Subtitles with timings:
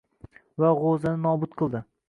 [0.63, 1.87] Va g‘o‘zani nobud qildi.